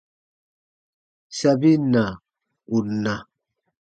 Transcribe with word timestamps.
Sabin 1.37 1.81
na, 1.93 2.03
ù 2.75 2.77
na. 3.03 3.13